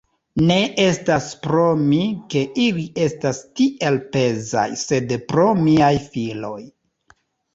Ne 0.49 0.55
estas 0.83 1.25
pro 1.41 1.65
mi, 1.89 1.99
ke 2.33 2.41
ili 2.63 2.85
estas 3.03 3.41
tiel 3.59 3.99
pezaj, 4.15 4.65
sed 4.85 5.13
pro 5.33 5.45
miaj 5.67 5.93
filoj. 6.15 6.59